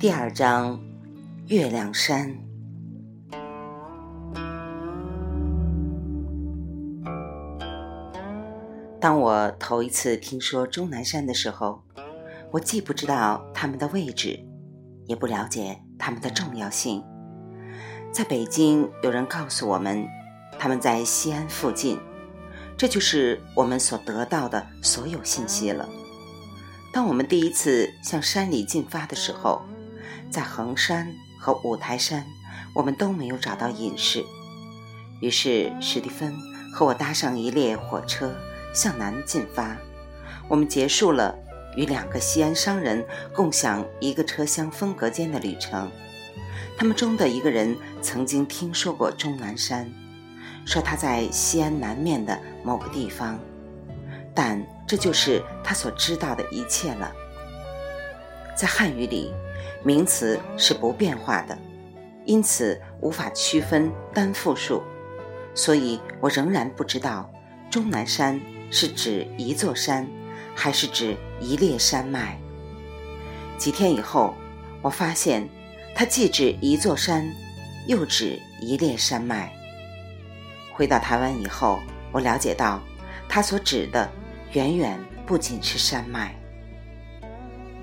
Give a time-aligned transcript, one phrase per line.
[0.00, 0.80] 第二章，
[1.48, 2.38] 月亮山。
[9.00, 11.82] 当我头一次听说终南山的时候，
[12.52, 14.38] 我既不知道他们的位置，
[15.06, 17.02] 也不了解他们的重要性。
[18.12, 20.06] 在北京，有人告诉我们，
[20.60, 21.98] 他们在西安附近，
[22.76, 25.88] 这就是我们所得到的所有信息了。
[26.92, 29.60] 当我们第一次向山里进发的时候，
[30.30, 32.26] 在衡山和五台山，
[32.74, 34.24] 我们都没有找到隐士。
[35.20, 36.36] 于是史蒂芬
[36.72, 38.34] 和我搭上一列火车
[38.74, 39.76] 向南进发。
[40.48, 41.34] 我们结束了
[41.76, 45.90] 与两个西安商人共享一个车厢分隔间的旅程。
[46.76, 49.90] 他们中的一个人曾经听说过终南山，
[50.64, 53.38] 说他在西安南面的某个地方，
[54.34, 57.12] 但这就是他所知道的一切了。
[58.54, 59.32] 在汉语里。
[59.84, 61.56] 名词是不变化的，
[62.24, 64.82] 因此无法区分单复数，
[65.54, 67.30] 所以我仍然不知道
[67.70, 68.40] 终南山
[68.70, 70.06] 是指一座山，
[70.54, 72.38] 还是指一列山脉。
[73.56, 74.34] 几天以后，
[74.82, 75.48] 我发现
[75.94, 77.28] 它既指一座山，
[77.86, 79.52] 又指一列山脉。
[80.72, 81.78] 回到台湾以后，
[82.12, 82.80] 我了解到，
[83.28, 84.10] 它所指的
[84.52, 86.34] 远远不仅是山脉，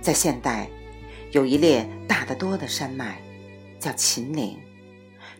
[0.00, 0.68] 在现代。
[1.32, 3.18] 有一列大得多的山脉，
[3.80, 4.58] 叫秦岭。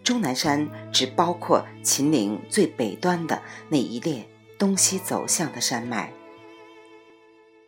[0.03, 4.27] 终南山只包括秦岭最北端的那一列
[4.59, 6.11] 东西走向的山脉。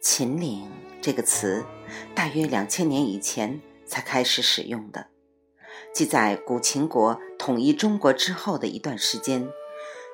[0.01, 0.67] 秦岭
[1.03, 1.67] 这个词，
[2.15, 5.09] 大约两千年以前才开始使用的，
[5.93, 9.47] 即在古秦国统一中国之后的一段时间，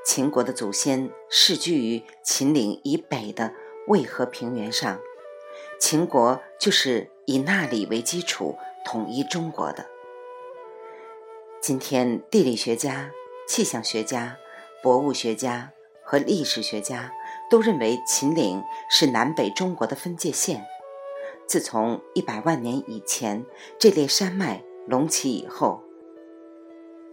[0.04, 3.54] 秦国的祖先世居于秦岭以北的
[3.86, 4.98] 渭河平原上。
[5.80, 9.86] 秦国就是以那里为基础统一中国的。
[11.62, 13.10] 今天，地理学家、
[13.48, 14.36] 气象学家、
[14.82, 15.72] 博物学家
[16.04, 17.10] 和历史学家
[17.50, 20.66] 都认为秦岭是南北中国的分界线。
[21.48, 23.44] 自从一百万年以前
[23.78, 25.82] 这列山脉隆起以后，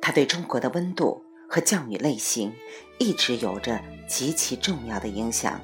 [0.02, 2.54] 它对中国的温度和降雨类型
[3.00, 3.80] 一直有着
[4.10, 5.60] 极其重要的影响。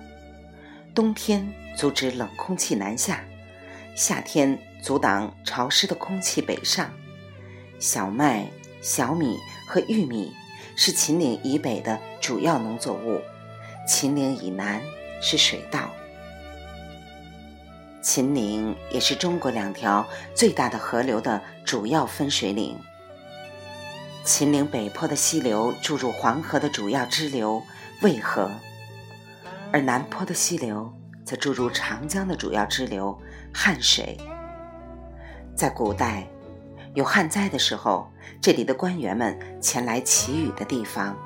[0.96, 3.24] 冬天阻止冷空气南下，
[3.96, 6.92] 夏天阻挡潮湿的空气北上。
[7.80, 8.48] 小麦、
[8.80, 10.36] 小米和玉米
[10.76, 13.20] 是秦岭以北的主要农作物，
[13.88, 14.80] 秦岭以南
[15.20, 15.90] 是水稻。
[18.00, 22.78] 秦岭也是中国两条最大的河流的主要分水岭。
[24.24, 27.64] 秦岭北坡的溪流注入黄河的主要支流
[28.04, 28.52] 渭河。
[29.74, 30.88] 而南坡的溪流
[31.26, 33.18] 则注入长江的主要支流
[33.52, 34.16] 汉水。
[35.56, 36.28] 在古代，
[36.94, 38.08] 有旱灾的时候，
[38.40, 41.18] 这里的官员们前来祈雨的地方。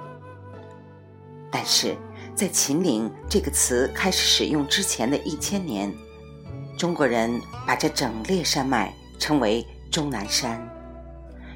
[1.52, 1.94] 但是
[2.36, 5.94] 在“秦岭”这个词开始使用之前的一千年，
[6.78, 10.58] 中国人把这整列山脉称为终南山，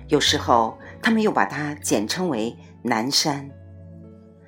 [0.10, 3.50] 有时候他们又把它简称为南山。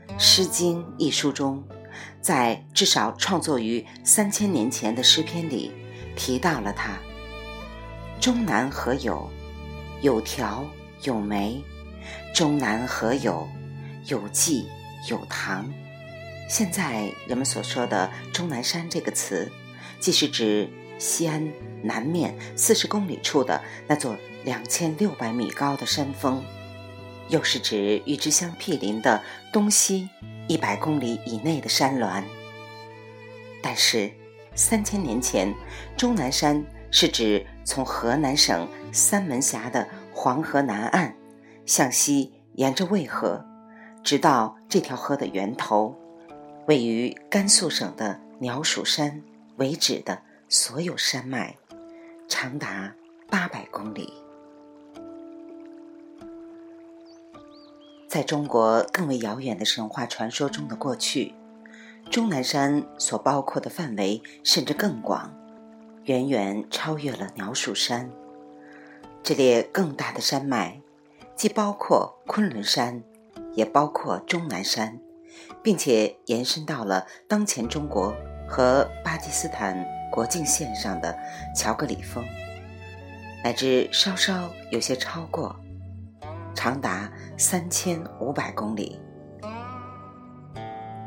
[0.20, 1.64] 《诗经》一书中。
[2.24, 5.74] 在至少创作于三千年前的诗篇里，
[6.16, 6.98] 提到了它。
[8.22, 9.30] 终南何有？
[10.02, 10.66] 有条
[11.04, 11.62] 有梅。
[12.34, 13.46] 终南何有？
[14.06, 14.70] 有季
[15.10, 15.70] 有堂。
[16.50, 19.52] 现在人们所说的“终南山”这个词，
[20.00, 21.52] 既是指西安
[21.82, 26.42] 南面四十公里处的那座两千六百米高的山峰，
[27.34, 29.20] 又是指与之相毗邻的
[29.52, 30.08] 东西。
[30.48, 32.24] 一百公里以内的山峦，
[33.62, 34.12] 但是
[34.54, 35.52] 三千年前，
[35.98, 41.16] 终南山是指从河南省三门峡的黄河南岸
[41.66, 43.44] 向西沿着渭河，
[44.04, 45.96] 直到这条河的源头，
[46.68, 49.24] 位于甘肃省的鸟鼠山
[49.56, 51.56] 为止的所有山脉，
[52.28, 52.94] 长达
[53.30, 54.23] 八百公里。
[58.14, 61.34] 在中国更为遥远的神话传说中的过去，
[62.12, 65.34] 终南山所包括的范围甚至更广，
[66.04, 68.12] 远远超越了鸟鼠山。
[69.24, 70.80] 这列更大的山脉，
[71.36, 73.02] 既包括昆仑山，
[73.56, 75.00] 也包括终南山，
[75.64, 78.16] 并且延伸到了当前中国
[78.48, 81.18] 和巴基斯坦国境线上的
[81.56, 82.24] 乔格里峰，
[83.44, 85.56] 乃至稍稍有些超过。
[86.64, 88.98] 长达三千五百公里。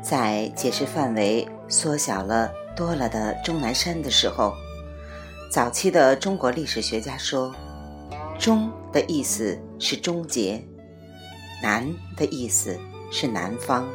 [0.03, 4.53] 在解释范围缩小了多了的终南山的时候，
[5.51, 7.51] 早期的中国历史学家说，
[8.37, 10.63] 终的意思是终结，
[11.63, 12.79] 南的意思
[13.11, 13.89] 是南方，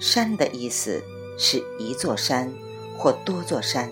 [0.00, 1.00] 山的意思
[1.38, 2.52] 是一座山
[2.98, 3.88] 或多座山。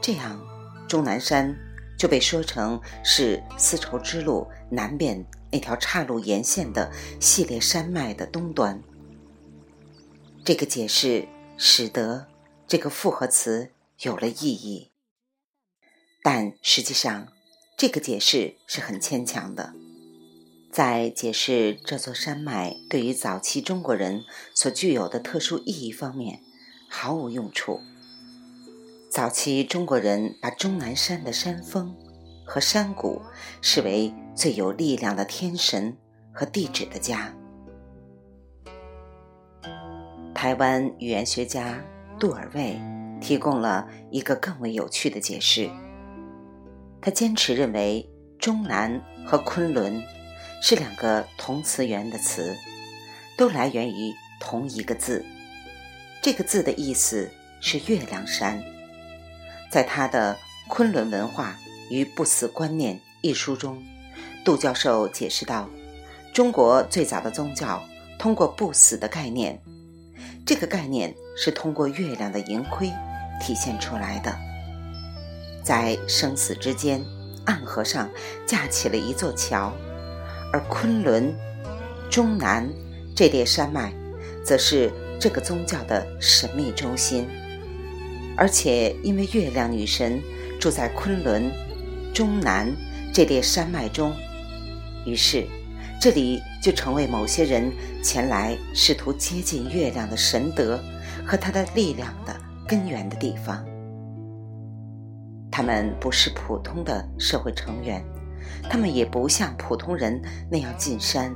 [0.00, 0.36] 这样，
[0.88, 1.56] 终南山
[1.96, 8.82] 就被说成是丝绸之路南边那条岔路沿线的系列山脉的东端。
[10.44, 11.26] 这个解释
[11.56, 12.28] 使得
[12.68, 13.70] 这个复合词
[14.00, 14.90] 有了意义，
[16.22, 17.28] 但实际上，
[17.76, 19.74] 这个解释是很牵强的，
[20.70, 26.40] 在解释这座山脉对于早期中国人所具有的特殊意义方面
[26.88, 27.80] 毫无用处。
[29.10, 31.96] 早期中国人把终南山的山峰
[32.46, 33.20] 和山谷
[33.60, 35.94] 视为最有力量的天神
[36.32, 37.34] 和地址的家。
[40.32, 41.82] 台湾语言学家
[42.20, 42.80] 杜尔卫
[43.20, 45.68] 提供了一个更为有趣的解释。
[47.00, 48.08] 他坚持认为，
[48.38, 50.02] 中南和昆仑
[50.62, 52.56] 是两个同词源的词，
[53.36, 55.24] 都来源于同一个字。
[56.22, 58.62] 这个字的意思是月亮山。
[59.70, 60.34] 在他的
[60.68, 61.56] 《昆仑文化
[61.90, 63.82] 与不死观念》一书中，
[64.44, 65.68] 杜教授解释道：
[66.32, 67.82] 中国最早的宗教
[68.18, 69.60] 通过不死的概念。
[70.44, 72.90] 这个概念是通过月亮的盈亏
[73.40, 74.34] 体现出来的。
[75.64, 77.04] 在生死之间，
[77.44, 78.08] 暗河上
[78.46, 79.72] 架起了一座桥，
[80.52, 81.34] 而昆仑、
[82.08, 82.68] 中南
[83.14, 83.92] 这列山脉，
[84.44, 87.26] 则是这个宗教的神秘中心。
[88.36, 90.22] 而且，因为月亮女神
[90.60, 91.50] 住在昆仑、
[92.16, 92.74] 中南
[93.12, 94.10] 这列山脉中，
[95.04, 95.46] 于是。
[95.98, 97.72] 这里就成为某些人
[98.02, 100.78] 前来试图接近月亮的神德
[101.26, 102.36] 和他的力量的
[102.66, 103.64] 根源的地方。
[105.50, 108.04] 他们不是普通的社会成员，
[108.68, 110.20] 他们也不像普通人
[110.50, 111.34] 那样进山。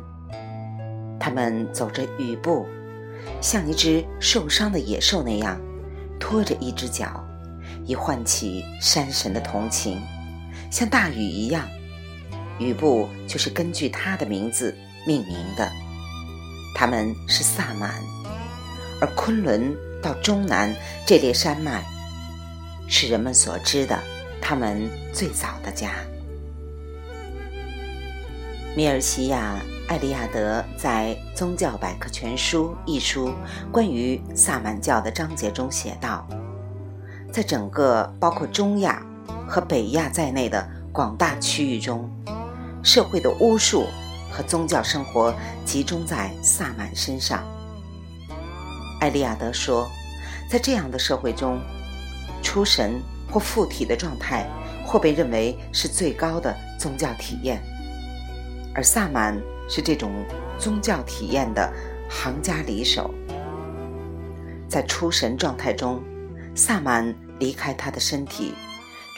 [1.19, 2.67] 他们走着雨步，
[3.41, 5.59] 像一只受伤的野兽那样，
[6.19, 7.25] 拖着一只脚，
[7.87, 9.99] 以唤起山神的同情，
[10.71, 11.69] 像大雨一样。
[12.59, 14.77] 雨部就是根据他的名字
[15.07, 15.71] 命名的，
[16.75, 17.95] 他们是萨满，
[19.01, 20.75] 而昆仑到中南
[21.07, 21.83] 这列山脉，
[22.87, 23.99] 是人们所知的
[24.43, 25.93] 他们最早的家。
[28.77, 29.59] 米尔西亚·
[29.91, 33.35] 艾利亚德在《宗教百科全书》一书
[33.73, 36.29] 关于萨满教的章节中写道，
[37.33, 39.03] 在整个包括中亚
[39.51, 42.09] 和北亚在内的广大区域中。
[42.85, 43.85] 社会的巫术
[44.31, 47.45] 和宗教生活集中在萨满身上。
[49.01, 49.91] 艾利亚德说，
[50.49, 51.61] 在这样的社会中，
[52.45, 54.49] 出神或附体的状态
[54.87, 57.61] 或被认为是最高的宗教体验，
[58.73, 59.37] 而萨满
[59.69, 60.13] 是这种
[60.61, 61.71] 宗教体验的
[62.09, 63.13] 行家里手。
[64.69, 66.01] 在出神状态中，
[66.55, 68.55] 萨满离开他的身体，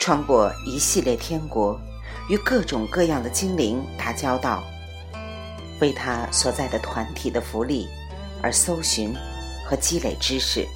[0.03, 1.79] 穿过一系列天国。
[2.29, 4.61] 与各种各样的精灵打交道，
[5.79, 7.87] 为他所在的团体的福利
[8.41, 9.15] 而搜寻
[9.65, 10.67] 和积累知识。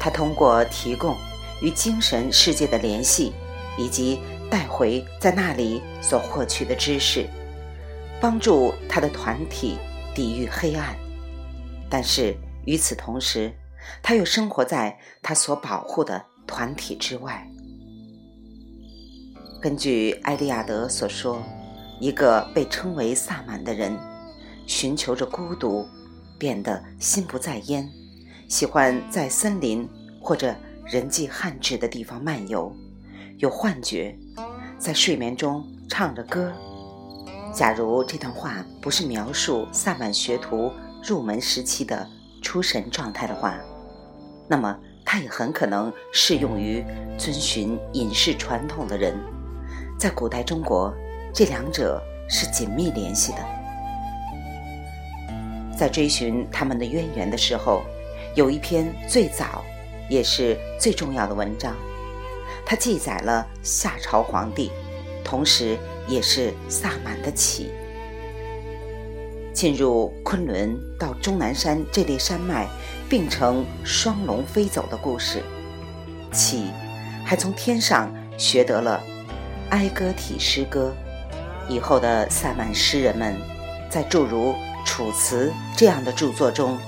[0.00, 1.14] 他通过提供
[1.60, 3.34] 与精神世界的联系，
[3.76, 4.18] 以及
[4.50, 7.28] 带回在那里所获取的知识，
[8.22, 9.76] 帮助他的团体
[10.14, 10.96] 抵御黑暗。
[11.90, 12.34] 但是
[12.64, 13.52] 与此同时，
[14.02, 17.46] 他又生活在他所保护的团体之外。
[19.64, 21.42] 根据艾利亚德所说，
[21.98, 23.98] 一个被称为萨满的人，
[24.66, 25.88] 寻求着孤独，
[26.38, 27.88] 变得心不在焉，
[28.46, 29.88] 喜欢在森林
[30.20, 30.54] 或者
[30.84, 32.76] 人迹罕至的地方漫游，
[33.38, 34.14] 有幻觉，
[34.76, 36.52] 在睡眠中唱着歌。
[37.50, 40.70] 假如这段话不是描述萨满学徒
[41.02, 42.06] 入门时期的
[42.42, 43.58] 出神状态的话，
[44.46, 46.84] 那么它也很可能适用于
[47.16, 49.18] 遵循隐士传统的人。
[49.98, 50.94] 在古代中国，
[51.32, 53.38] 这两者是紧密联系的。
[55.76, 57.82] 在追寻他们的渊源的时候，
[58.34, 59.64] 有一篇最早
[60.08, 61.74] 也是最重要的文章，
[62.64, 64.70] 它记载了夏朝皇帝，
[65.24, 67.70] 同时也是萨满的起。
[69.52, 72.68] 进入昆仑到终南山这列山脉，
[73.08, 75.42] 并乘双龙飞走的故事，
[76.32, 76.68] 启
[77.24, 79.00] 还从天上学得了。
[79.70, 80.94] 哀歌体诗歌，
[81.68, 83.34] 以后的萨满诗人们，
[83.88, 84.52] 在诸如
[84.84, 86.78] 《楚辞》这样的著作中，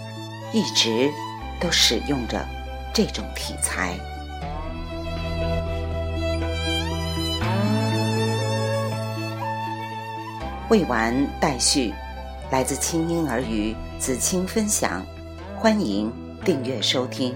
[0.52, 1.10] 一直
[1.60, 2.46] 都使用着
[2.92, 3.94] 这种题材。
[10.68, 11.94] 未完待续，
[12.50, 15.04] 来自清音儿语子青分享，
[15.56, 16.12] 欢迎
[16.44, 17.34] 订阅收听。